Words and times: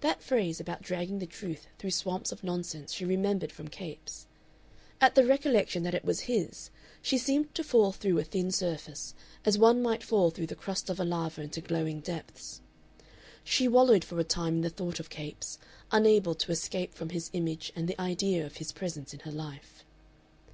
That 0.00 0.22
phrase 0.22 0.58
about 0.58 0.80
dragging 0.80 1.18
the 1.18 1.26
truth 1.26 1.66
through 1.78 1.90
swamps 1.90 2.32
of 2.32 2.42
nonsense 2.42 2.94
she 2.94 3.04
remembered 3.04 3.52
from 3.52 3.68
Capes. 3.68 4.26
At 5.02 5.14
the 5.14 5.26
recollection 5.26 5.82
that 5.82 5.92
it 5.92 6.02
was 6.02 6.20
his, 6.20 6.70
she 7.02 7.18
seemed 7.18 7.54
to 7.54 7.62
fall 7.62 7.92
through 7.92 8.18
a 8.18 8.24
thin 8.24 8.52
surface, 8.52 9.14
as 9.44 9.58
one 9.58 9.82
might 9.82 10.02
fall 10.02 10.30
through 10.30 10.46
the 10.46 10.54
crust 10.56 10.88
of 10.88 10.98
a 10.98 11.04
lava 11.04 11.42
into 11.42 11.60
glowing 11.60 12.00
depths. 12.00 12.62
She 13.44 13.68
wallowed 13.68 14.02
for 14.02 14.18
a 14.18 14.24
time 14.24 14.54
in 14.54 14.60
the 14.62 14.70
thought 14.70 14.98
of 14.98 15.10
Capes, 15.10 15.58
unable 15.92 16.34
to 16.36 16.52
escape 16.52 16.94
from 16.94 17.10
his 17.10 17.28
image 17.34 17.70
and 17.76 17.86
the 17.86 18.00
idea 18.00 18.46
of 18.46 18.56
his 18.56 18.72
presence 18.72 19.12
in 19.12 19.20
her 19.20 19.30
life. 19.32 19.84